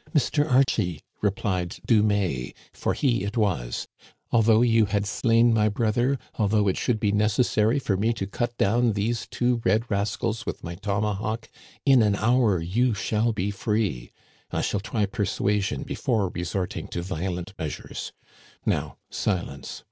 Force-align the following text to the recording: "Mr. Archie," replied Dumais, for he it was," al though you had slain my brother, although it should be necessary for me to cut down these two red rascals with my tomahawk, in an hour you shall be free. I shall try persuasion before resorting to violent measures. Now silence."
"Mr. 0.14 0.44
Archie," 0.46 1.00
replied 1.22 1.78
Dumais, 1.86 2.52
for 2.70 2.92
he 2.92 3.24
it 3.24 3.38
was," 3.38 3.88
al 4.30 4.42
though 4.42 4.60
you 4.60 4.84
had 4.84 5.06
slain 5.06 5.54
my 5.54 5.70
brother, 5.70 6.18
although 6.34 6.68
it 6.68 6.76
should 6.76 7.00
be 7.00 7.12
necessary 7.12 7.78
for 7.78 7.96
me 7.96 8.12
to 8.12 8.26
cut 8.26 8.54
down 8.58 8.92
these 8.92 9.26
two 9.30 9.62
red 9.64 9.90
rascals 9.90 10.44
with 10.44 10.62
my 10.62 10.74
tomahawk, 10.74 11.48
in 11.86 12.02
an 12.02 12.14
hour 12.14 12.60
you 12.60 12.92
shall 12.92 13.32
be 13.32 13.50
free. 13.50 14.10
I 14.50 14.60
shall 14.60 14.80
try 14.80 15.06
persuasion 15.06 15.84
before 15.84 16.28
resorting 16.28 16.86
to 16.88 17.00
violent 17.00 17.54
measures. 17.58 18.12
Now 18.66 18.98
silence." 19.08 19.84